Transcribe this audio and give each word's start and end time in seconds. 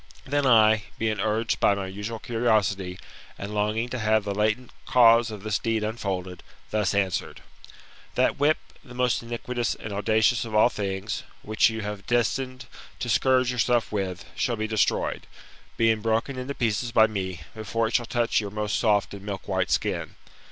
Then 0.25 0.47
I, 0.47 0.85
being 0.97 1.19
urged 1.19 1.59
by 1.59 1.75
my 1.75 1.85
usual 1.85 2.17
curiosity, 2.17 2.97
and 3.37 3.53
longing 3.53 3.87
to 3.89 3.99
have 3.99 4.23
the 4.23 4.33
latent 4.33 4.71
cause 4.87 5.29
of 5.29 5.43
this 5.43 5.59
deed 5.59 5.83
unfolded, 5.83 6.41
thus 6.71 6.95
answered: 6.95 7.43
That 8.15 8.39
whip, 8.39 8.57
the 8.83 8.95
most 8.95 9.21
iniquitous 9.21 9.75
and 9.75 9.93
audacious 9.93 10.43
of 10.43 10.55
all 10.55 10.69
things, 10.69 11.21
which 11.43 11.69
you 11.69 11.81
have 11.81 12.07
destined 12.07 12.65
to 12.97 13.09
scourge 13.09 13.51
yourself 13.51 13.91
with, 13.91 14.25
shall 14.35 14.55
be 14.55 14.65
destroyed, 14.65 15.27
being 15.77 16.01
broken 16.01 16.35
in 16.35 16.51
pieces 16.55 16.91
by 16.91 17.05
me, 17.05 17.41
before 17.53 17.87
it 17.87 17.93
shall 17.95 18.07
touch 18.07 18.41
your 18.41 18.49
most 18.49 18.79
soft 18.79 19.13
and 19.13 19.23
milk 19.23 19.47
white 19.47 19.69
skin. 19.69 20.15